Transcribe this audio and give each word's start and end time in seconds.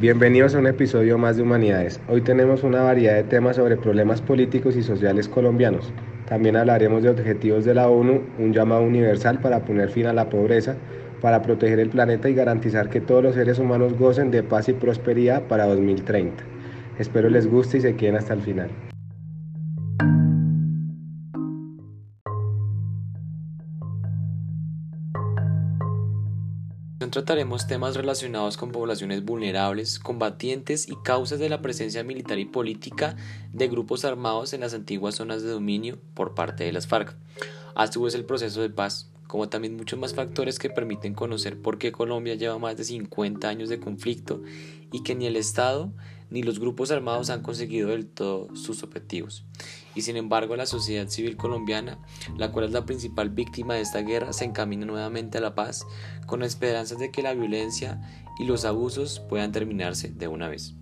Bienvenidos 0.00 0.54
a 0.54 0.60
un 0.60 0.68
episodio 0.68 1.18
más 1.18 1.36
de 1.36 1.42
Humanidades. 1.42 1.98
Hoy 2.06 2.20
tenemos 2.20 2.62
una 2.62 2.82
variedad 2.82 3.16
de 3.16 3.24
temas 3.24 3.56
sobre 3.56 3.76
problemas 3.76 4.22
políticos 4.22 4.76
y 4.76 4.84
sociales 4.84 5.28
colombianos. 5.28 5.92
También 6.28 6.54
hablaremos 6.54 7.02
de 7.02 7.08
objetivos 7.08 7.64
de 7.64 7.74
la 7.74 7.88
ONU, 7.88 8.22
un 8.38 8.52
llamado 8.52 8.82
universal 8.82 9.40
para 9.40 9.64
poner 9.64 9.88
fin 9.88 10.06
a 10.06 10.12
la 10.12 10.30
pobreza, 10.30 10.76
para 11.20 11.42
proteger 11.42 11.80
el 11.80 11.88
planeta 11.88 12.28
y 12.28 12.34
garantizar 12.34 12.90
que 12.90 13.00
todos 13.00 13.24
los 13.24 13.34
seres 13.34 13.58
humanos 13.58 13.98
gocen 13.98 14.30
de 14.30 14.44
paz 14.44 14.68
y 14.68 14.72
prosperidad 14.72 15.42
para 15.48 15.66
2030. 15.66 16.44
Espero 17.00 17.28
les 17.28 17.48
guste 17.48 17.78
y 17.78 17.80
se 17.80 17.96
queden 17.96 18.14
hasta 18.14 18.34
el 18.34 18.42
final. 18.42 18.70
Trataremos 27.10 27.66
temas 27.66 27.96
relacionados 27.96 28.56
con 28.56 28.72
poblaciones 28.72 29.24
vulnerables, 29.24 29.98
combatientes 29.98 30.88
y 30.88 30.96
causas 31.04 31.38
de 31.38 31.48
la 31.48 31.62
presencia 31.62 32.02
militar 32.02 32.38
y 32.38 32.44
política 32.44 33.16
de 33.52 33.68
grupos 33.68 34.04
armados 34.04 34.52
en 34.52 34.60
las 34.60 34.74
antiguas 34.74 35.16
zonas 35.16 35.42
de 35.42 35.50
dominio 35.50 35.98
por 36.14 36.34
parte 36.34 36.64
de 36.64 36.72
las 36.72 36.86
FARC. 36.86 37.16
A 37.74 37.86
su 37.90 38.02
vez 38.02 38.14
el 38.14 38.24
proceso 38.24 38.60
de 38.60 38.70
paz, 38.70 39.10
como 39.26 39.48
también 39.48 39.76
muchos 39.76 39.98
más 39.98 40.14
factores 40.14 40.58
que 40.58 40.70
permiten 40.70 41.14
conocer 41.14 41.60
por 41.60 41.78
qué 41.78 41.92
Colombia 41.92 42.34
lleva 42.34 42.58
más 42.58 42.76
de 42.76 42.84
50 42.84 43.48
años 43.48 43.68
de 43.68 43.78
conflicto 43.78 44.42
y 44.90 45.02
que 45.02 45.14
ni 45.14 45.26
el 45.26 45.36
Estado 45.36 45.92
ni 46.30 46.42
los 46.42 46.58
grupos 46.58 46.90
armados 46.90 47.30
han 47.30 47.42
conseguido 47.42 47.90
del 47.90 48.06
todo 48.06 48.54
sus 48.54 48.82
objetivos. 48.82 49.44
Y 49.94 50.02
sin 50.02 50.16
embargo 50.16 50.56
la 50.56 50.66
sociedad 50.66 51.08
civil 51.08 51.36
colombiana, 51.36 51.98
la 52.36 52.52
cual 52.52 52.66
es 52.66 52.72
la 52.72 52.84
principal 52.84 53.30
víctima 53.30 53.74
de 53.74 53.80
esta 53.80 54.00
guerra, 54.00 54.32
se 54.32 54.44
encamina 54.44 54.86
nuevamente 54.86 55.38
a 55.38 55.40
la 55.40 55.54
paz 55.54 55.86
con 56.26 56.42
esperanzas 56.42 56.98
de 56.98 57.10
que 57.10 57.22
la 57.22 57.34
violencia 57.34 58.00
y 58.38 58.44
los 58.44 58.64
abusos 58.64 59.20
puedan 59.20 59.52
terminarse 59.52 60.10
de 60.10 60.28
una 60.28 60.48
vez. 60.48 60.74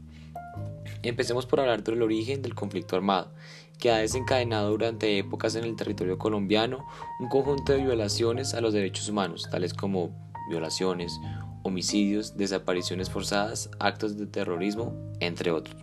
Empecemos 1.02 1.46
por 1.46 1.60
hablar 1.60 1.82
del 1.82 2.02
origen 2.02 2.42
del 2.42 2.54
conflicto 2.54 2.96
armado, 2.96 3.32
que 3.78 3.90
ha 3.90 3.98
desencadenado 3.98 4.70
durante 4.70 5.18
épocas 5.18 5.54
en 5.54 5.64
el 5.64 5.76
territorio 5.76 6.18
colombiano 6.18 6.86
un 7.20 7.28
conjunto 7.28 7.72
de 7.72 7.82
violaciones 7.84 8.54
a 8.54 8.60
los 8.60 8.72
derechos 8.72 9.08
humanos, 9.08 9.48
tales 9.50 9.74
como 9.74 10.10
violaciones, 10.48 11.18
homicidios, 11.66 12.36
desapariciones 12.36 13.10
forzadas, 13.10 13.70
actos 13.78 14.16
de 14.16 14.26
terrorismo, 14.26 14.94
entre 15.20 15.50
otros. 15.50 15.76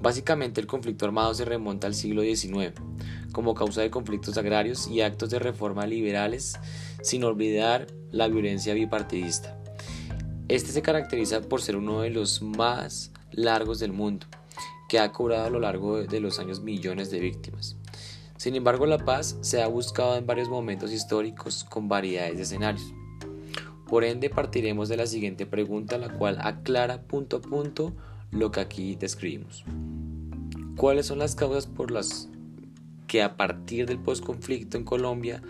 Básicamente 0.00 0.60
el 0.60 0.66
conflicto 0.66 1.06
armado 1.06 1.32
se 1.34 1.44
remonta 1.44 1.86
al 1.86 1.94
siglo 1.94 2.22
XIX, 2.22 2.74
como 3.32 3.54
causa 3.54 3.80
de 3.80 3.90
conflictos 3.90 4.36
agrarios 4.36 4.86
y 4.88 5.00
actos 5.00 5.30
de 5.30 5.38
reforma 5.38 5.86
liberales, 5.86 6.58
sin 7.02 7.24
olvidar 7.24 7.86
la 8.10 8.28
violencia 8.28 8.74
bipartidista. 8.74 9.58
Este 10.48 10.72
se 10.72 10.82
caracteriza 10.82 11.40
por 11.40 11.62
ser 11.62 11.76
uno 11.76 12.02
de 12.02 12.10
los 12.10 12.42
más 12.42 13.12
largos 13.32 13.78
del 13.78 13.92
mundo, 13.92 14.26
que 14.88 14.98
ha 14.98 15.10
cobrado 15.10 15.46
a 15.46 15.50
lo 15.50 15.60
largo 15.60 16.02
de 16.02 16.20
los 16.20 16.38
años 16.38 16.60
millones 16.60 17.10
de 17.10 17.20
víctimas. 17.20 17.76
Sin 18.36 18.54
embargo, 18.56 18.84
la 18.84 18.98
paz 18.98 19.38
se 19.40 19.62
ha 19.62 19.66
buscado 19.68 20.16
en 20.16 20.26
varios 20.26 20.50
momentos 20.50 20.92
históricos 20.92 21.64
con 21.64 21.88
variedades 21.88 22.36
de 22.36 22.42
escenarios. 22.42 22.92
Por 23.94 24.02
ende, 24.02 24.28
partiremos 24.28 24.88
de 24.88 24.96
la 24.96 25.06
siguiente 25.06 25.46
pregunta, 25.46 25.98
la 25.98 26.08
cual 26.08 26.38
aclara 26.40 27.02
punto 27.02 27.36
a 27.36 27.40
punto 27.40 27.94
lo 28.32 28.50
que 28.50 28.58
aquí 28.58 28.96
describimos. 28.96 29.64
¿Cuáles 30.76 31.06
son 31.06 31.20
las 31.20 31.36
causas 31.36 31.68
por 31.68 31.92
las 31.92 32.28
que 33.06 33.22
a 33.22 33.36
partir 33.36 33.86
del 33.86 34.00
posconflicto 34.00 34.76
en 34.76 34.82
Colombia, 34.82 35.42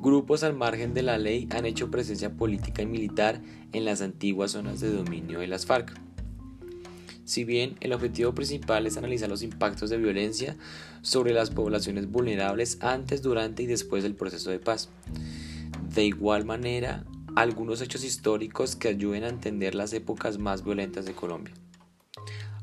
grupos 0.00 0.42
al 0.42 0.52
margen 0.52 0.94
de 0.94 1.04
la 1.04 1.16
ley 1.16 1.46
han 1.52 1.64
hecho 1.64 1.92
presencia 1.92 2.32
política 2.32 2.82
y 2.82 2.86
militar 2.86 3.40
en 3.72 3.84
las 3.84 4.02
antiguas 4.02 4.50
zonas 4.50 4.80
de 4.80 4.90
dominio 4.90 5.38
de 5.38 5.46
las 5.46 5.64
FARC? 5.64 5.94
Si 7.24 7.44
bien 7.44 7.76
el 7.78 7.92
objetivo 7.92 8.34
principal 8.34 8.84
es 8.84 8.96
analizar 8.96 9.28
los 9.28 9.44
impactos 9.44 9.90
de 9.90 9.98
violencia 9.98 10.56
sobre 11.02 11.32
las 11.32 11.50
poblaciones 11.50 12.10
vulnerables 12.10 12.78
antes, 12.80 13.22
durante 13.22 13.62
y 13.62 13.66
después 13.66 14.02
del 14.02 14.16
proceso 14.16 14.50
de 14.50 14.58
paz. 14.58 14.88
De 15.94 16.04
igual 16.04 16.44
manera, 16.44 17.04
algunos 17.34 17.80
hechos 17.80 18.04
históricos 18.04 18.76
que 18.76 18.88
ayuden 18.88 19.24
a 19.24 19.28
entender 19.28 19.74
las 19.74 19.92
épocas 19.92 20.38
más 20.38 20.64
violentas 20.64 21.06
de 21.06 21.14
Colombia. 21.14 21.54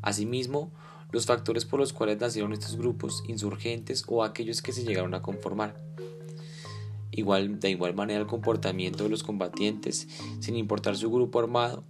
Asimismo, 0.02 0.72
los 1.12 1.26
factores 1.26 1.66
por 1.66 1.80
los 1.80 1.92
cuales 1.92 2.20
nacieron 2.20 2.54
estos 2.54 2.78
grupos 2.78 3.24
insurgentes 3.28 4.04
o 4.08 4.24
aquellos 4.24 4.62
que 4.62 4.72
se 4.72 4.84
llegaron 4.84 5.16
a 5.16 5.22
conformar. 5.22 5.76
Igual, 7.12 7.60
de 7.60 7.72
igual 7.72 7.96
manera, 7.96 8.20
el 8.20 8.28
comportamiento 8.28 9.04
de 9.04 9.10
los 9.10 9.24
combatientes, 9.24 10.08
sin 10.40 10.56
importar 10.56 10.96
su 10.96 11.10
grupo 11.12 11.40
armado, 11.40 11.84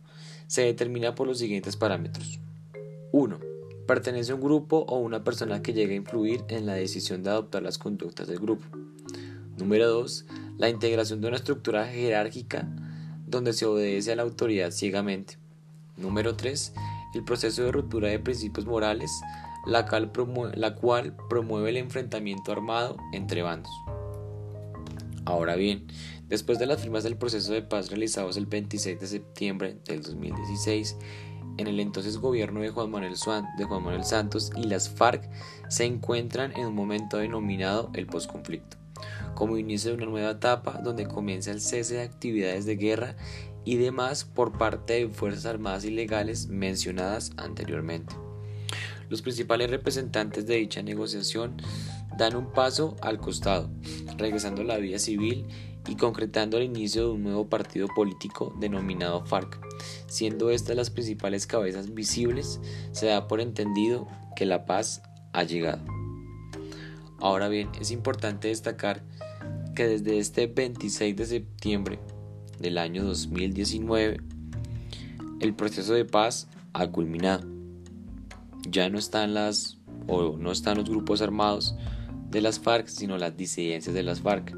se 0.48 0.62
determina 0.62 1.16
por 1.16 1.28
los 1.28 1.40
siguientes 1.40 1.76
parámetros. 1.76 2.40
1. 3.12 3.40
Pertenece 3.86 4.32
a 4.32 4.36
un 4.36 4.42
grupo 4.42 4.86
o 4.88 5.00
una 5.00 5.24
persona 5.24 5.62
que 5.62 5.74
llegue 5.74 5.94
a 5.94 5.98
influir 5.98 6.46
en 6.48 6.66
la 6.66 6.76
decisión 6.76 7.24
de 7.24 7.32
adoptar 7.32 7.62
las 7.62 7.78
conductas 7.78 8.28
del 8.28 8.40
grupo. 8.40 8.66
Número 9.58 9.90
2 9.90 10.26
la 10.60 10.70
integración 10.70 11.22
de 11.22 11.30
una 11.30 11.38
estructura 11.38 11.88
jerárquica 11.88 12.68
donde 13.26 13.54
se 13.54 13.66
obedece 13.66 14.12
a 14.12 14.18
la 14.18 14.24
autoridad 14.24 14.72
ciegamente. 14.72 15.38
Número 15.96 16.36
3. 16.36 16.74
El 17.16 17.24
proceso 17.24 17.64
de 17.64 17.72
ruptura 17.72 18.10
de 18.10 18.20
principios 18.20 18.66
morales, 18.66 19.10
la 19.66 19.86
cual, 19.86 20.12
promueve, 20.12 21.70
el 21.70 21.78
enfrentamiento 21.78 22.52
armado 22.52 22.98
entre 23.14 23.42
bandos. 23.42 23.72
Ahora 25.24 25.56
bien, 25.56 25.88
después 26.28 26.60
de 26.60 26.66
las 26.66 26.82
firmas 26.82 27.04
del 27.04 27.16
proceso 27.16 27.54
de 27.54 27.62
paz 27.62 27.90
realizados 27.90 28.36
el 28.36 28.46
26 28.46 29.00
de 29.00 29.08
septiembre 29.08 29.78
del 29.86 30.02
2016, 30.02 30.98
en 31.58 31.68
el 31.68 31.80
entonces 31.80 32.18
gobierno 32.18 32.60
de 32.60 32.70
Juan 32.70 32.92
Manuel, 32.92 33.16
de 33.58 33.64
Juan 33.64 33.84
Manuel 33.84 34.04
Santos 34.04 34.52
y 34.58 34.64
las 34.64 34.90
FARC 34.90 35.30
se 35.70 35.86
encuentran 35.86 36.52
en 36.58 36.68
un 36.68 36.76
momento 36.76 37.18
denominado 37.18 37.92
el 37.94 38.08
posconflicto 38.08 38.78
como 39.36 39.58
inicio 39.58 39.92
de 39.92 39.98
una 39.98 40.06
nueva 40.06 40.32
etapa 40.32 40.80
donde 40.84 41.08
comienza 41.08 41.52
el 41.52 41.62
cese 41.62 41.96
de 41.96 42.04
actividades 42.04 42.66
de 42.66 42.76
guerra 42.76 43.16
y 43.66 43.78
demás 43.78 44.24
por 44.24 44.58
parte 44.58 44.94
de 44.94 45.10
Fuerzas 45.10 45.46
Armadas 45.46 45.86
ilegales 45.86 46.48
mencionadas 46.48 47.32
anteriormente. 47.38 48.16
Los 49.10 49.22
principales 49.22 49.70
representantes 49.70 50.46
de 50.46 50.56
dicha 50.56 50.84
negociación 50.84 51.58
dan 52.18 52.36
un 52.36 52.52
paso 52.52 52.96
al 53.02 53.20
costado, 53.20 53.70
regresando 54.18 54.62
a 54.62 54.66
la 54.66 54.78
vía 54.78 55.00
civil 55.00 55.48
y 55.88 55.96
concretando 55.96 56.58
el 56.58 56.64
inicio 56.64 57.08
de 57.08 57.12
un 57.14 57.24
nuevo 57.24 57.50
partido 57.50 57.88
político 57.96 58.54
denominado 58.60 59.26
FARC. 59.26 59.60
Siendo 60.08 60.52
estas 60.52 60.76
las 60.76 60.90
principales 60.90 61.48
cabezas 61.48 61.94
visibles, 61.94 62.60
se 62.92 63.08
da 63.08 63.28
por 63.28 63.42
entendido 63.42 64.08
que 64.36 64.46
la 64.46 64.66
paz 64.66 65.02
ha 65.34 65.44
llegado. 65.44 65.84
Ahora 67.22 67.50
bien, 67.50 67.70
es 67.80 67.92
importante 67.92 68.48
destacar 68.48 69.04
que 69.76 69.88
desde 69.88 70.20
este 70.20 70.48
26 70.48 71.16
de 71.16 71.26
septiembre 71.26 72.00
del 72.60 72.78
año 72.78 73.04
2019 73.04 74.22
el 75.40 75.54
proceso 75.54 75.94
de 75.94 76.06
paz 76.06 76.48
ha 76.74 76.88
culminado. 76.88 77.48
Ya 78.70 78.90
no 78.90 78.98
están 78.98 79.34
las 79.34 79.78
o 80.08 80.38
no 80.38 80.52
están 80.52 80.78
los 80.78 80.90
grupos 80.90 81.22
armados 81.22 81.76
de 82.30 82.42
las 82.42 82.60
FARC, 82.60 82.88
sino 82.88 83.18
las 83.18 83.36
disidencias 83.36 83.94
de 83.94 84.04
las 84.04 84.22
FARC. 84.22 84.56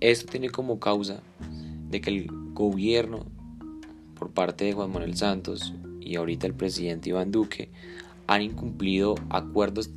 Esto 0.00 0.30
tiene 0.30 0.50
como 0.50 0.78
causa 0.78 1.20
de 1.88 2.00
que 2.00 2.10
el 2.10 2.26
gobierno 2.52 3.26
por 4.14 4.30
parte 4.30 4.64
de 4.64 4.72
Juan 4.72 4.92
Manuel 4.92 5.16
Santos 5.16 5.74
y 6.00 6.16
ahorita 6.16 6.46
el 6.46 6.54
presidente 6.54 7.10
Iván 7.10 7.30
Duque 7.30 7.70
han 8.26 8.42
incumplido 8.42 9.14
acuerdos 9.30 9.90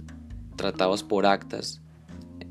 tratados 0.61 1.01
por 1.01 1.25
actas 1.25 1.81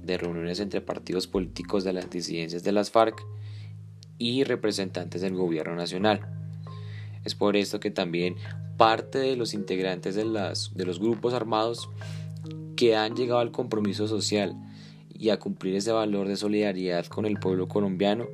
de 0.03 0.19
reuniones 0.19 0.59
entre 0.59 0.81
partidos 0.81 1.29
políticos 1.29 1.85
de 1.85 1.93
las 1.93 2.11
disidencias 2.11 2.65
de 2.65 2.73
las 2.73 2.91
FARC 2.91 3.25
y 4.19 4.43
representantes 4.43 5.21
del 5.21 5.35
gobierno 5.35 5.77
nacional. 5.77 6.21
Es 7.25 7.37
por 7.37 7.57
esto 7.57 7.79
que 7.79 7.93
también 7.93 8.35
parte 8.77 9.19
de 9.19 9.37
los 9.37 9.55
integrantes 9.55 10.17
de, 10.17 10.25
las, 10.25 10.73
de 10.75 10.87
los 10.87 10.99
grupos 10.99 11.35
armados 11.35 11.89
que 12.75 12.97
han 12.97 13.15
llegado 13.15 13.39
al 13.39 13.53
compromiso 13.53 14.09
social 14.09 14.57
y 15.15 15.29
a 15.29 15.39
cumplir 15.39 15.77
ese 15.77 15.93
valor 15.93 16.27
de 16.27 16.37
solidaridad 16.37 17.07
con 17.07 17.27
el 17.27 17.39
pueblo 17.39 17.69
colombiano, 17.69 18.27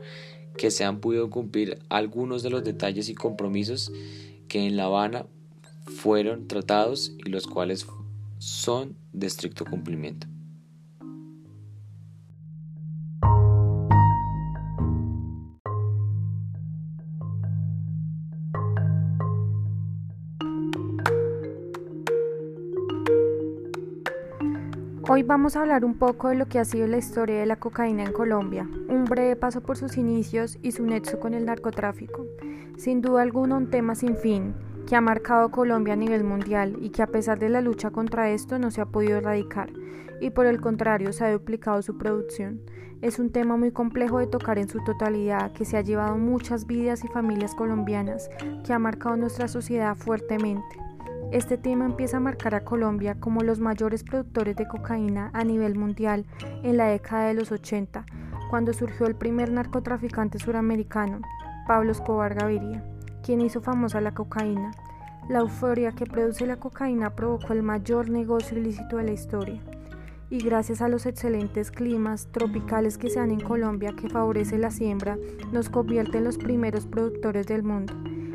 que 0.56 0.70
se 0.70 0.84
han 0.84 1.00
podido 1.00 1.28
cumplir 1.28 1.80
algunos 1.90 2.42
de 2.42 2.48
los 2.48 2.64
detalles 2.64 3.10
y 3.10 3.14
compromisos 3.14 3.92
que 4.48 4.66
en 4.66 4.78
La 4.78 4.84
Habana 4.84 5.26
fueron 5.84 6.48
tratados 6.48 7.12
y 7.18 7.28
los 7.28 7.46
cuales 7.46 7.86
son 8.38 8.96
de 9.12 9.26
estricto 9.26 9.64
cumplimiento. 9.64 10.26
Hoy 25.08 25.22
vamos 25.22 25.54
a 25.54 25.60
hablar 25.60 25.84
un 25.84 25.94
poco 25.94 26.30
de 26.30 26.34
lo 26.34 26.46
que 26.46 26.58
ha 26.58 26.64
sido 26.64 26.88
la 26.88 26.98
historia 26.98 27.38
de 27.38 27.46
la 27.46 27.56
cocaína 27.56 28.02
en 28.02 28.12
Colombia, 28.12 28.68
un 28.88 29.04
breve 29.04 29.36
paso 29.36 29.60
por 29.60 29.76
sus 29.76 29.96
inicios 29.96 30.58
y 30.62 30.72
su 30.72 30.84
nexo 30.84 31.20
con 31.20 31.32
el 31.32 31.46
narcotráfico. 31.46 32.26
Sin 32.76 33.02
duda 33.02 33.22
alguna 33.22 33.56
un 33.56 33.70
tema 33.70 33.94
sin 33.94 34.16
fin, 34.16 34.52
que 34.86 34.96
ha 34.96 35.00
marcado 35.00 35.50
Colombia 35.50 35.94
a 35.94 35.96
nivel 35.96 36.24
mundial 36.24 36.76
y 36.80 36.90
que 36.90 37.02
a 37.02 37.08
pesar 37.08 37.38
de 37.38 37.48
la 37.48 37.60
lucha 37.60 37.90
contra 37.90 38.30
esto 38.30 38.58
no 38.58 38.70
se 38.70 38.80
ha 38.80 38.86
podido 38.86 39.18
erradicar 39.18 39.70
y 40.20 40.30
por 40.30 40.46
el 40.46 40.60
contrario 40.60 41.12
se 41.12 41.24
ha 41.24 41.32
duplicado 41.32 41.82
su 41.82 41.98
producción. 41.98 42.60
Es 43.02 43.18
un 43.18 43.30
tema 43.30 43.56
muy 43.56 43.72
complejo 43.72 44.18
de 44.18 44.26
tocar 44.26 44.58
en 44.58 44.68
su 44.68 44.82
totalidad 44.82 45.52
que 45.52 45.64
se 45.64 45.76
ha 45.76 45.82
llevado 45.82 46.16
muchas 46.16 46.66
vidas 46.66 47.04
y 47.04 47.08
familias 47.08 47.54
colombianas, 47.54 48.30
que 48.64 48.72
ha 48.72 48.78
marcado 48.78 49.16
nuestra 49.16 49.48
sociedad 49.48 49.96
fuertemente. 49.96 50.64
Este 51.32 51.58
tema 51.58 51.84
empieza 51.84 52.18
a 52.18 52.20
marcar 52.20 52.54
a 52.54 52.64
Colombia 52.64 53.16
como 53.20 53.42
los 53.42 53.58
mayores 53.58 54.04
productores 54.04 54.56
de 54.56 54.68
cocaína 54.68 55.30
a 55.34 55.44
nivel 55.44 55.76
mundial 55.76 56.24
en 56.62 56.76
la 56.76 56.86
década 56.86 57.26
de 57.26 57.34
los 57.34 57.52
80, 57.52 58.06
cuando 58.48 58.72
surgió 58.72 59.06
el 59.06 59.16
primer 59.16 59.50
narcotraficante 59.50 60.38
suramericano, 60.38 61.20
Pablo 61.66 61.90
Escobar 61.90 62.34
Gaviria, 62.34 62.84
quien 63.26 63.40
hizo 63.40 63.60
famosa 63.60 64.00
la 64.00 64.14
cocaína. 64.14 64.70
La 65.28 65.40
euforia 65.40 65.90
que 65.90 66.06
produce 66.06 66.46
la 66.46 66.58
cocaína 66.58 67.10
provocó 67.10 67.52
el 67.52 67.64
mayor 67.64 68.08
negocio 68.08 68.56
ilícito 68.56 68.98
de 68.98 69.02
la 69.02 69.12
historia 69.12 69.60
y 70.30 70.38
gracias 70.38 70.80
a 70.80 70.88
los 70.88 71.06
excelentes 71.06 71.72
climas 71.72 72.28
tropicales 72.30 72.98
que 72.98 73.10
se 73.10 73.18
dan 73.18 73.32
en 73.32 73.40
Colombia 73.40 73.94
que 73.96 74.08
favorece 74.08 74.58
la 74.58 74.70
siembra, 74.70 75.18
nos 75.52 75.68
convierte 75.68 76.18
en 76.18 76.24
los 76.24 76.38
primeros 76.38 76.86
productores 76.86 77.46
del 77.46 77.64
mundo 77.64 77.94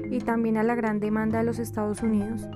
y 0.09 0.19
también 0.19 0.57
a 0.57 0.63
la 0.63 0.75
gran 0.75 0.99
demanda 0.99 1.39
de 1.39 1.45
los 1.45 1.59
Estados 1.59 2.01
Unidos. 2.01 2.47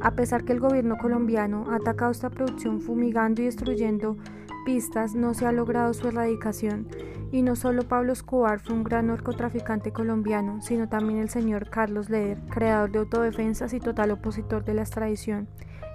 A 0.00 0.12
pesar 0.12 0.44
que 0.44 0.52
el 0.52 0.60
gobierno 0.60 0.98
colombiano 0.98 1.66
ha 1.70 1.76
atacado 1.76 2.10
esta 2.10 2.30
producción 2.30 2.80
fumigando 2.80 3.42
y 3.42 3.46
destruyendo 3.46 4.16
no 5.14 5.34
se 5.34 5.46
ha 5.46 5.52
logrado 5.52 5.94
su 5.94 6.08
erradicación. 6.08 6.88
Y 7.30 7.42
no 7.42 7.54
solo 7.54 7.82
Pablo 7.82 8.12
Escobar 8.12 8.58
fue 8.60 8.74
un 8.74 8.84
gran 8.84 9.08
narcotraficante 9.08 9.92
colombiano, 9.92 10.60
sino 10.60 10.88
también 10.88 11.20
el 11.20 11.28
señor 11.28 11.70
Carlos 11.70 12.10
Leder, 12.10 12.38
creador 12.50 12.90
de 12.90 12.98
autodefensas 13.00 13.72
y 13.74 13.80
total 13.80 14.10
opositor 14.10 14.64
de 14.64 14.74
la 14.74 14.82
extradición 14.82 15.48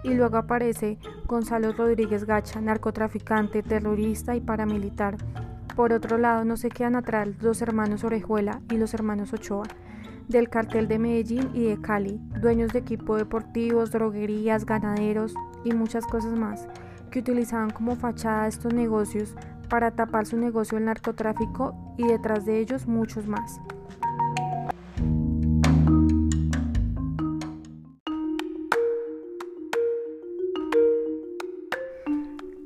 y 0.03 0.13
luego 0.13 0.37
aparece 0.37 0.97
Gonzalo 1.27 1.73
Rodríguez 1.73 2.25
Gacha, 2.25 2.59
narcotraficante, 2.61 3.61
terrorista 3.61 4.35
y 4.35 4.41
paramilitar. 4.41 5.17
Por 5.75 5.93
otro 5.93 6.17
lado, 6.17 6.43
no 6.43 6.57
se 6.57 6.69
quedan 6.69 6.95
atrás 6.95 7.29
los 7.41 7.61
hermanos 7.61 8.03
Orejuela 8.03 8.61
y 8.69 8.77
los 8.77 8.93
hermanos 8.93 9.33
Ochoa, 9.33 9.67
del 10.27 10.49
cartel 10.49 10.87
de 10.87 10.99
Medellín 10.99 11.49
y 11.53 11.65
de 11.65 11.79
Cali, 11.79 12.19
dueños 12.41 12.73
de 12.73 12.79
equipos 12.79 13.19
deportivos, 13.19 13.91
droguerías, 13.91 14.65
ganaderos 14.65 15.33
y 15.63 15.73
muchas 15.73 16.05
cosas 16.05 16.33
más, 16.33 16.67
que 17.11 17.19
utilizaban 17.19 17.69
como 17.69 17.95
fachada 17.95 18.47
estos 18.47 18.73
negocios 18.73 19.35
para 19.69 19.91
tapar 19.91 20.25
su 20.25 20.37
negocio 20.37 20.77
del 20.77 20.85
narcotráfico 20.85 21.95
y 21.97 22.07
detrás 22.07 22.45
de 22.45 22.59
ellos 22.59 22.87
muchos 22.87 23.27
más. 23.27 23.61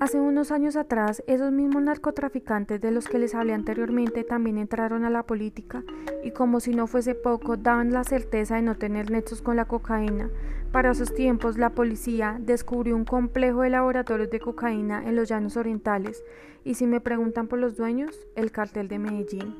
Hace 0.05 0.19
unos 0.19 0.51
años 0.51 0.75
atrás, 0.75 1.23
esos 1.25 1.51
mismos 1.51 1.81
narcotraficantes 1.81 2.79
de 2.79 2.91
los 2.91 3.07
que 3.07 3.17
les 3.17 3.33
hablé 3.33 3.53
anteriormente 3.53 4.23
también 4.23 4.59
entraron 4.59 5.03
a 5.03 5.09
la 5.09 5.23
política 5.23 5.83
y 6.23 6.29
como 6.29 6.59
si 6.59 6.75
no 6.75 6.85
fuese 6.85 7.15
poco, 7.15 7.57
daban 7.57 7.91
la 7.91 8.03
certeza 8.03 8.57
de 8.57 8.61
no 8.61 8.75
tener 8.75 9.09
nexos 9.09 9.41
con 9.41 9.55
la 9.55 9.65
cocaína. 9.65 10.29
Para 10.71 10.91
esos 10.91 11.15
tiempos, 11.15 11.57
la 11.57 11.71
policía 11.71 12.37
descubrió 12.39 12.95
un 12.95 13.03
complejo 13.03 13.63
de 13.63 13.71
laboratorios 13.71 14.29
de 14.29 14.39
cocaína 14.39 15.01
en 15.07 15.15
los 15.15 15.27
llanos 15.27 15.57
orientales 15.57 16.23
y 16.63 16.75
si 16.75 16.85
me 16.85 17.01
preguntan 17.01 17.47
por 17.47 17.57
los 17.57 17.75
dueños, 17.75 18.27
el 18.35 18.51
cartel 18.51 18.87
de 18.87 18.99
Medellín 18.99 19.55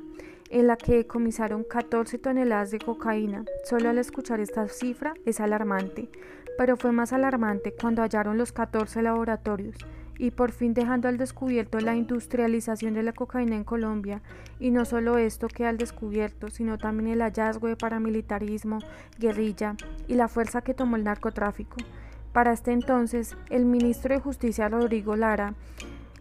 en 0.51 0.68
la 0.68 0.77
que 0.77 0.97
decomisaron 0.97 1.63
14 1.63 2.19
toneladas 2.19 2.69
de 2.69 2.77
cocaína. 2.77 3.45
Solo 3.63 3.89
al 3.89 3.97
escuchar 3.97 4.39
esta 4.39 4.68
cifra 4.68 5.15
es 5.25 5.39
alarmante, 5.39 6.07
pero 6.56 6.77
fue 6.77 6.92
más 6.92 7.13
alarmante 7.13 7.74
cuando 7.74 8.03
hallaron 8.03 8.38
los 8.38 8.51
14 8.51 9.01
laboratorios 9.01 9.75
y 10.17 10.31
por 10.31 10.51
fin 10.51 10.73
dejando 10.73 11.07
al 11.07 11.17
descubierto 11.17 11.79
la 11.79 11.95
industrialización 11.95 12.94
de 12.94 13.03
la 13.03 13.13
cocaína 13.13 13.56
en 13.56 13.63
Colombia. 13.63 14.21
Y 14.59 14.71
no 14.71 14.85
solo 14.85 15.17
esto 15.17 15.47
queda 15.47 15.69
al 15.69 15.77
descubierto, 15.77 16.50
sino 16.50 16.77
también 16.77 17.09
el 17.09 17.21
hallazgo 17.21 17.67
de 17.67 17.75
paramilitarismo, 17.75 18.79
guerrilla 19.19 19.75
y 20.07 20.15
la 20.15 20.27
fuerza 20.27 20.62
que 20.62 20.73
tomó 20.73 20.95
el 20.95 21.03
narcotráfico. 21.03 21.77
Para 22.31 22.51
este 22.51 22.73
entonces, 22.73 23.38
el 23.50 23.65
ministro 23.65 24.13
de 24.13 24.19
Justicia 24.19 24.67
Rodrigo 24.67 25.15
Lara 25.15 25.53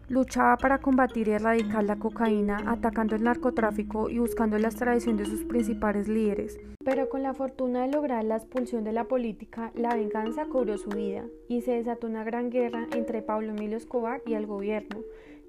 Luchaba 0.08 0.58
para 0.58 0.78
combatir 0.78 1.28
y 1.28 1.30
erradicar 1.30 1.82
la 1.82 1.96
cocaína, 1.96 2.58
atacando 2.66 3.16
el 3.16 3.22
narcotráfico 3.22 4.10
y 4.10 4.18
buscando 4.18 4.58
la 4.58 4.68
extradición 4.68 5.16
de 5.16 5.24
sus 5.24 5.44
principales 5.44 6.08
líderes. 6.08 6.60
Pero 6.84 7.08
con 7.08 7.22
la 7.22 7.32
fortuna 7.32 7.82
de 7.82 7.92
lograr 7.92 8.22
la 8.22 8.36
expulsión 8.36 8.84
de 8.84 8.92
la 8.92 9.04
política, 9.04 9.72
la 9.74 9.94
venganza 9.94 10.44
cobró 10.44 10.76
su 10.76 10.90
vida 10.90 11.24
y 11.48 11.62
se 11.62 11.72
desató 11.72 12.06
una 12.06 12.22
gran 12.22 12.50
guerra 12.50 12.86
entre 12.94 13.22
Pablo 13.22 13.52
Emilio 13.52 13.78
Escobar 13.78 14.20
y 14.26 14.34
el 14.34 14.46
gobierno, 14.46 15.00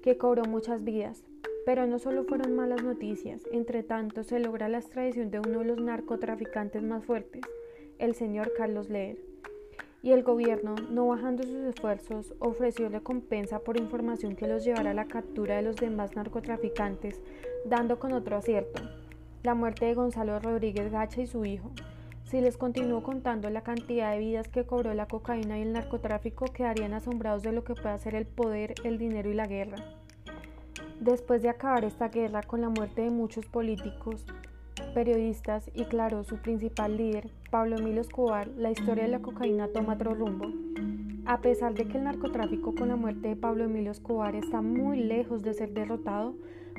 que 0.02 0.16
cobró 0.16 0.44
muchas 0.44 0.84
vidas. 0.84 1.22
Pero 1.66 1.86
no 1.86 1.98
solo 1.98 2.24
fueron 2.24 2.56
malas 2.56 2.82
noticias, 2.82 3.42
entre 3.52 3.82
tanto 3.82 4.22
se 4.22 4.38
logra 4.38 4.70
la 4.70 4.78
extradición 4.78 5.30
de 5.30 5.40
uno 5.40 5.58
de 5.58 5.64
los 5.66 5.82
narcotraficantes 5.82 6.82
más 6.82 7.04
fuertes, 7.04 7.42
el 7.98 8.14
señor 8.14 8.52
Carlos 8.56 8.88
Leer 8.88 9.18
y 10.06 10.12
el 10.12 10.22
gobierno, 10.22 10.76
no 10.88 11.08
bajando 11.08 11.42
sus 11.42 11.64
esfuerzos, 11.64 12.32
ofreció 12.38 12.88
recompensa 12.88 13.58
por 13.58 13.76
información 13.76 14.36
que 14.36 14.46
los 14.46 14.64
llevara 14.64 14.92
a 14.92 14.94
la 14.94 15.06
captura 15.06 15.56
de 15.56 15.62
los 15.62 15.74
demás 15.74 16.14
narcotraficantes, 16.14 17.20
dando 17.64 17.98
con 17.98 18.12
otro 18.12 18.36
acierto, 18.36 18.80
la 19.42 19.56
muerte 19.56 19.86
de 19.86 19.94
Gonzalo 19.94 20.38
Rodríguez 20.38 20.92
Gacha 20.92 21.22
y 21.22 21.26
su 21.26 21.44
hijo. 21.44 21.72
Si 22.22 22.40
les 22.40 22.56
continúo 22.56 23.02
contando 23.02 23.50
la 23.50 23.62
cantidad 23.62 24.12
de 24.12 24.20
vidas 24.20 24.46
que 24.46 24.64
cobró 24.64 24.94
la 24.94 25.08
cocaína 25.08 25.58
y 25.58 25.62
el 25.62 25.72
narcotráfico, 25.72 26.44
quedarían 26.44 26.94
asombrados 26.94 27.42
de 27.42 27.50
lo 27.50 27.64
que 27.64 27.74
puede 27.74 27.96
hacer 27.96 28.14
el 28.14 28.26
poder, 28.26 28.74
el 28.84 28.98
dinero 28.98 29.28
y 29.28 29.34
la 29.34 29.48
guerra. 29.48 29.78
Después 31.00 31.42
de 31.42 31.48
acabar 31.48 31.84
esta 31.84 32.10
guerra 32.10 32.44
con 32.44 32.60
la 32.60 32.68
muerte 32.68 33.02
de 33.02 33.10
muchos 33.10 33.46
políticos, 33.46 34.24
periodistas 34.94 35.68
y 35.74 35.86
claro, 35.86 36.22
su 36.22 36.36
principal 36.36 36.96
líder, 36.96 37.28
Pablo 37.56 37.78
Emilio 37.78 38.02
Escobar, 38.02 38.48
la 38.58 38.70
historia 38.70 39.04
de 39.04 39.08
la 39.08 39.22
cocaína 39.22 39.68
toma 39.68 39.94
otro 39.94 40.14
rumbo. 40.14 40.52
A 41.24 41.40
pesar 41.40 41.72
de 41.72 41.88
que 41.88 41.96
el 41.96 42.04
narcotráfico 42.04 42.74
con 42.74 42.88
la 42.88 42.96
muerte 42.96 43.28
de 43.28 43.36
Pablo 43.36 43.64
Emilio 43.64 43.92
Escobar 43.92 44.34
está 44.34 44.60
muy 44.60 44.98
lejos 44.98 45.42
de 45.42 45.54
ser 45.54 45.72
derrotado, 45.72 46.34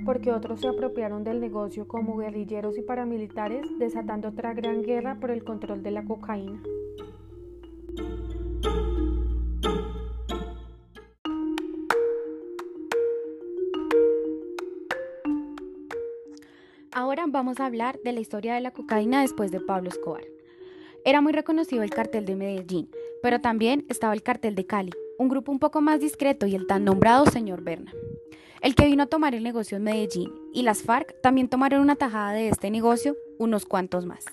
porque 0.06 0.32
otros 0.32 0.62
se 0.62 0.68
apropiaron 0.68 1.24
del 1.24 1.42
negocio 1.42 1.88
como 1.88 2.18
guerrilleros 2.18 2.78
y 2.78 2.84
paramilitares, 2.84 3.66
desatando 3.80 4.28
otra 4.28 4.54
gran 4.54 4.84
guerra 4.84 5.18
por 5.20 5.32
el 5.32 5.44
control 5.44 5.82
de 5.82 5.90
la 5.90 6.06
cocaína. 6.06 6.62
Ahora 16.92 17.26
vamos 17.28 17.60
a 17.60 17.66
hablar 17.66 18.00
de 18.04 18.12
la 18.12 18.20
historia 18.20 18.54
de 18.54 18.62
la 18.62 18.70
cocaína 18.70 19.22
después 19.22 19.50
de 19.50 19.60
Pablo 19.60 19.90
Escobar. 19.90 20.37
Era 21.08 21.22
muy 21.22 21.32
reconocido 21.32 21.84
el 21.84 21.90
cartel 21.90 22.26
de 22.26 22.36
Medellín, 22.36 22.90
pero 23.24 23.40
también 23.40 23.86
estaba 23.88 24.14
el 24.14 24.24
cartel 24.24 24.56
de 24.56 24.66
Cali, 24.66 24.92
un 25.18 25.30
grupo 25.30 25.54
un 25.54 25.58
poco 25.58 25.80
más 25.80 26.02
discreto 26.02 26.48
y 26.48 26.54
el 26.54 26.68
tan 26.68 26.84
nombrado 26.84 27.26
señor 27.28 27.62
Berna, 27.62 27.94
el 28.62 28.76
que 28.76 28.88
vino 28.88 29.04
a 29.04 29.08
tomar 29.08 29.34
el 29.34 29.42
negocio 29.42 29.78
en 29.78 29.84
Medellín, 29.84 30.34
y 30.54 30.64
las 30.64 30.84
FARC 30.84 31.16
también 31.22 31.48
tomaron 31.48 31.80
una 31.80 31.96
tajada 31.96 32.34
de 32.34 32.50
este 32.50 32.70
negocio, 32.72 33.16
unos 33.40 33.66
cuantos 33.66 34.06
más. 34.06 34.26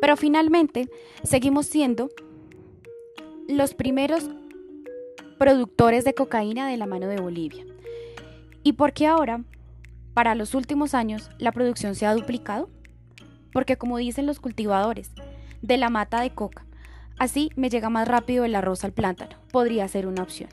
Pero 0.00 0.16
finalmente 0.16 0.88
seguimos 1.22 1.66
siendo 1.66 2.08
los 3.46 3.74
primeros 3.74 4.30
productores 5.36 6.04
de 6.04 6.14
cocaína 6.14 6.66
de 6.66 6.78
la 6.78 6.86
mano 6.86 7.08
de 7.08 7.20
Bolivia. 7.20 7.66
¿Y 8.62 8.72
por 8.72 8.94
qué 8.94 9.06
ahora 9.06 9.44
para 10.14 10.34
los 10.34 10.54
últimos 10.54 10.94
años 10.94 11.28
la 11.36 11.52
producción 11.52 11.94
se 11.94 12.06
ha 12.06 12.14
duplicado, 12.14 12.70
porque 13.52 13.76
como 13.76 13.98
dicen 13.98 14.24
los 14.24 14.40
cultivadores, 14.40 15.10
de 15.62 15.76
la 15.76 15.90
mata 15.90 16.20
de 16.20 16.30
coca, 16.30 16.64
así 17.18 17.50
me 17.56 17.68
llega 17.70 17.90
más 17.90 18.08
rápido 18.08 18.44
el 18.44 18.54
arroz 18.54 18.84
al 18.84 18.92
plátano, 18.92 19.36
podría 19.52 19.86
ser 19.88 20.06
una 20.06 20.22
opción. 20.22 20.50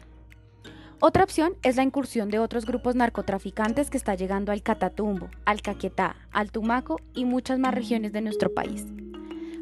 Otra 0.99 1.23
opción 1.23 1.53
es 1.61 1.75
la 1.75 1.83
incursión 1.83 2.29
de 2.29 2.39
otros 2.39 2.65
grupos 2.65 2.95
narcotraficantes 2.95 3.91
que 3.91 3.97
está 3.97 4.15
llegando 4.15 4.51
al 4.51 4.63
Catatumbo, 4.63 5.29
al 5.45 5.61
Caquetá, 5.61 6.15
al 6.31 6.51
Tumaco 6.51 6.99
y 7.13 7.23
muchas 7.25 7.59
más 7.59 7.75
regiones 7.75 8.13
de 8.13 8.21
nuestro 8.21 8.51
país. 8.51 8.87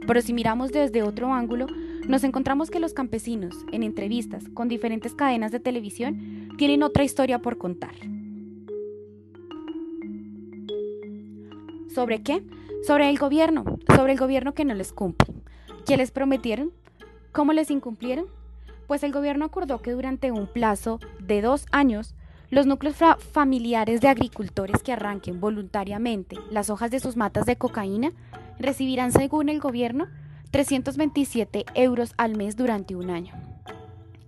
Pero 0.07 0.21
si 0.21 0.31
miramos 0.31 0.71
desde 0.71 1.03
otro 1.03 1.33
ángulo, 1.33 1.67
nos 2.07 2.23
encontramos 2.23 2.69
que 2.69 2.79
los 2.79 2.93
campesinos, 2.93 3.53
en 3.73 3.83
entrevistas 3.83 4.45
con 4.53 4.69
diferentes 4.69 5.13
cadenas 5.13 5.51
de 5.51 5.59
televisión, 5.59 6.49
tienen 6.57 6.83
otra 6.83 7.03
historia 7.03 7.39
por 7.39 7.57
contar. 7.57 7.95
¿Sobre 11.93 12.21
qué? 12.23 12.43
Sobre 12.83 13.09
el 13.09 13.17
gobierno, 13.17 13.63
sobre 13.95 14.13
el 14.13 14.19
gobierno 14.19 14.53
que 14.53 14.65
no 14.65 14.73
les 14.73 14.93
cumple. 14.93 15.33
¿Qué 15.85 15.97
les 15.97 16.11
prometieron? 16.11 16.71
¿Cómo 17.31 17.53
les 17.53 17.71
incumplieron? 17.71 18.27
Pues 18.87 19.03
el 19.03 19.11
gobierno 19.11 19.45
acordó 19.45 19.81
que 19.81 19.91
durante 19.91 20.31
un 20.31 20.47
plazo 20.47 20.99
de 21.19 21.41
dos 21.41 21.65
años, 21.71 22.15
los 22.49 22.67
núcleos 22.67 22.97
familiares 23.31 24.01
de 24.01 24.07
agricultores 24.07 24.83
que 24.83 24.93
arranquen 24.93 25.39
voluntariamente 25.39 26.37
las 26.51 26.69
hojas 26.69 26.91
de 26.91 26.99
sus 26.99 27.15
matas 27.15 27.45
de 27.45 27.55
cocaína 27.55 28.11
recibirán, 28.59 29.11
según 29.11 29.49
el 29.49 29.59
gobierno, 29.59 30.07
327 30.51 31.65
euros 31.73 32.13
al 32.17 32.37
mes 32.37 32.55
durante 32.55 32.95
un 32.95 33.09
año, 33.09 33.33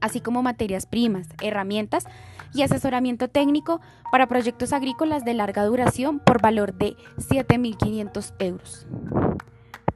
así 0.01 0.19
como 0.19 0.43
materias 0.43 0.85
primas, 0.85 1.27
herramientas 1.41 2.05
y 2.53 2.61
asesoramiento 2.61 3.27
técnico 3.27 3.81
para 4.11 4.27
proyectos 4.27 4.73
agrícolas 4.73 5.25
de 5.25 5.33
larga 5.33 5.65
duración 5.65 6.19
por 6.19 6.41
valor 6.41 6.73
de 6.73 6.95
7.500 7.17 8.33
euros. 8.39 8.87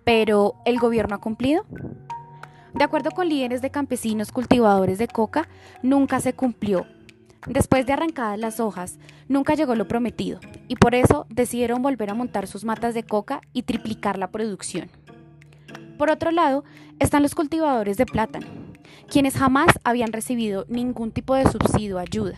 Pero, 0.04 0.56
¿el 0.66 0.80
gobierno 0.80 1.16
ha 1.16 1.22
cumplido? 1.22 1.66
De 2.74 2.84
acuerdo 2.84 3.12
con 3.12 3.28
líderes 3.28 3.62
de 3.62 3.70
campesinos 3.70 4.32
cultivadores 4.32 4.98
de 4.98 5.08
coca, 5.08 5.48
nunca 5.84 6.20
se 6.20 6.34
cumplió. 6.34 6.86
Después 7.48 7.86
de 7.86 7.94
arrancadas 7.94 8.40
las 8.40 8.60
hojas, 8.60 9.00
nunca 9.28 9.56
llegó 9.56 9.76
lo 9.76 9.88
prometido, 9.88 10.40
y 10.68 10.76
por 10.76 10.94
eso 10.94 11.26
decidieron 11.30 11.82
volver 11.82 12.10
a 12.12 12.14
montar 12.14 12.48
sus 12.48 12.64
matas 12.64 12.94
de 12.94 13.04
coca 13.04 13.42
y 13.52 13.64
triplicar 13.64 14.18
la 14.18 14.32
producción. 14.32 14.90
Por 15.98 16.12
otro 16.12 16.32
lado, 16.32 16.64
están 17.00 17.24
los 17.24 17.36
cultivadores 17.36 17.98
de 17.98 18.06
plátano, 18.06 18.48
quienes 19.10 19.36
jamás 19.36 19.68
habían 19.84 20.14
recibido 20.14 20.66
ningún 20.68 21.12
tipo 21.12 21.36
de 21.36 21.50
subsidio 21.50 21.98
o 21.98 22.00
ayuda, 22.00 22.38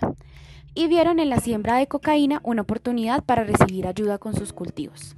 y 0.74 0.88
vieron 0.88 1.20
en 1.20 1.30
la 1.30 1.40
siembra 1.40 1.78
de 1.78 1.88
cocaína 1.88 2.42
una 2.44 2.64
oportunidad 2.64 3.24
para 3.24 3.44
recibir 3.44 3.88
ayuda 3.88 4.18
con 4.18 4.36
sus 4.36 4.54
cultivos. 4.54 5.16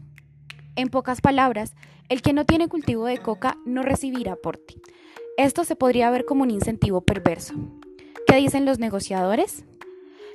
En 0.76 0.90
pocas 0.90 1.22
palabras, 1.22 1.74
el 2.10 2.22
que 2.22 2.34
no 2.34 2.46
tiene 2.46 2.68
cultivo 2.68 3.06
de 3.06 3.18
coca 3.18 3.58
no 3.66 3.82
recibirá 3.82 4.34
aporte. 4.34 4.76
Esto 5.38 5.64
se 5.64 5.76
podría 5.76 6.10
ver 6.10 6.26
como 6.26 6.44
un 6.44 6.52
incentivo 6.52 7.02
perverso. 7.02 7.54
¿Qué 8.28 8.36
dicen 8.36 8.66
los 8.66 8.80
negociadores? 8.80 9.66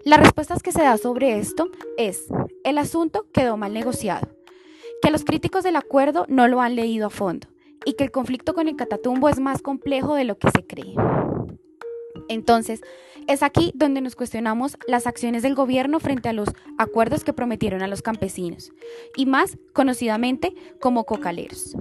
La 0.05 0.17
respuesta 0.17 0.57
que 0.62 0.73
se 0.73 0.83
da 0.83 0.97
sobre 0.97 1.38
esto 1.38 1.69
es, 1.99 2.25
el 2.64 2.79
asunto 2.79 3.26
quedó 3.33 3.59
mal 3.59 3.75
negociado, 3.75 4.29
que 5.02 5.11
los 5.11 5.25
críticos 5.25 5.64
del 5.64 5.76
acuerdo 5.76 6.25
no 6.29 6.49
lo 6.49 6.62
han 6.62 6.75
leído 6.76 7.09
a 7.09 7.11
fondo 7.11 7.50
y 7.85 7.95
que 7.95 8.05
el 8.05 8.11
conflicto 8.11 8.55
con 8.55 8.69
el 8.69 8.77
Catatumbo 8.77 9.29
es 9.29 9.41
más 9.41 9.63
complejo 9.63 10.15
de 10.15 10.25
lo 10.25 10.39
que 10.39 10.51
se 10.51 10.67
cree. 10.67 10.95
Entonces, 12.29 12.81
es 13.27 13.43
aquí 13.43 13.73
donde 13.75 14.01
nos 14.01 14.17
cuestionamos 14.17 14.77
las 14.87 15.07
acciones 15.07 15.43
del 15.43 15.55
gobierno 15.55 16.01
frente 16.01 16.29
a 16.29 16.33
los 16.33 16.49
acuerdos 16.79 17.25
que 17.25 17.33
prometieron 17.33 17.83
a 17.83 17.89
los 17.89 18.03
campesinos, 18.03 18.73
y 19.17 19.27
más 19.27 19.59
conocidamente 19.73 20.55
como 20.81 21.05
cocaleros. 21.05 21.77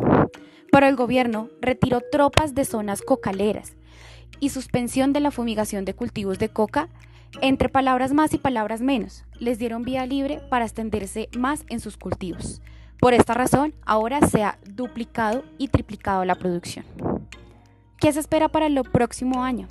Pero 0.71 0.87
el 0.87 0.95
gobierno 0.95 1.49
retiró 1.61 2.01
tropas 2.11 2.55
de 2.55 2.65
zonas 2.65 3.01
cocaleras 3.01 3.75
y 4.39 4.49
suspensión 4.49 5.13
de 5.13 5.19
la 5.19 5.31
fumigación 5.31 5.85
de 5.85 5.95
cultivos 5.95 6.39
de 6.39 6.49
coca, 6.49 6.89
entre 7.41 7.69
palabras 7.69 8.13
más 8.13 8.33
y 8.33 8.37
palabras 8.37 8.81
menos, 8.81 9.25
les 9.39 9.59
dieron 9.59 9.83
vía 9.83 10.05
libre 10.05 10.41
para 10.49 10.65
extenderse 10.65 11.29
más 11.37 11.63
en 11.69 11.79
sus 11.79 11.97
cultivos. 11.97 12.61
Por 12.99 13.13
esta 13.13 13.33
razón, 13.33 13.73
ahora 13.85 14.27
se 14.27 14.43
ha 14.43 14.59
duplicado 14.69 15.43
y 15.57 15.69
triplicado 15.69 16.25
la 16.25 16.35
producción. 16.35 16.85
¿Qué 17.97 18.11
se 18.11 18.19
espera 18.19 18.49
para 18.49 18.67
el 18.67 18.81
próximo 18.83 19.43
año? 19.43 19.67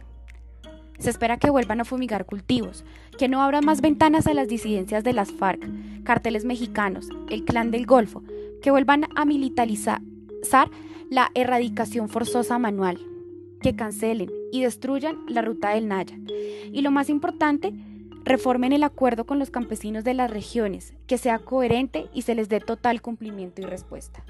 Se 0.98 1.10
espera 1.10 1.36
que 1.36 1.50
vuelvan 1.50 1.80
a 1.80 1.84
fumigar 1.84 2.24
cultivos, 2.24 2.84
que 3.18 3.28
no 3.28 3.42
abran 3.42 3.64
más 3.64 3.82
ventanas 3.82 4.26
a 4.26 4.34
las 4.34 4.48
disidencias 4.48 5.04
de 5.04 5.12
las 5.12 5.30
FARC, 5.30 5.62
carteles 6.04 6.44
mexicanos, 6.44 7.08
el 7.28 7.44
clan 7.44 7.70
del 7.70 7.86
Golfo, 7.86 8.22
que 8.62 8.70
vuelvan 8.70 9.04
a 9.14 9.24
militarizar 9.24 10.00
la 11.10 11.30
erradicación 11.34 12.08
forzosa 12.08 12.58
manual, 12.58 12.98
que 13.60 13.76
cancelen 13.76 14.30
y 14.52 14.62
destruyan 14.62 15.18
la 15.28 15.42
ruta 15.42 15.70
del 15.70 15.86
Naya. 15.86 16.18
Y 16.72 16.80
lo 16.80 16.90
más 16.90 17.10
importante, 17.10 17.74
reformen 18.28 18.72
el 18.72 18.84
acuerdo 18.84 19.24
con 19.24 19.38
los 19.38 19.50
campesinos 19.50 20.04
de 20.04 20.14
las 20.14 20.30
regiones, 20.30 20.94
que 21.06 21.18
sea 21.18 21.38
coherente 21.38 22.06
y 22.12 22.22
se 22.22 22.34
les 22.34 22.48
dé 22.48 22.60
total 22.60 23.02
cumplimiento 23.02 23.60
y 23.60 23.64
respuesta. 23.64 24.22